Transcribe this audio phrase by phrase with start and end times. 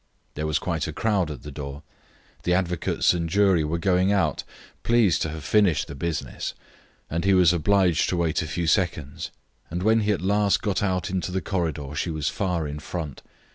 [0.33, 1.83] There was quite a crowd at the door.
[2.41, 4.43] The advocates and jury were going out,
[4.81, 6.55] pleased to have finished the business,
[7.07, 9.29] and he was obliged to wait a few seconds,
[9.69, 13.21] and when he at last got out into the corridor she was far in front.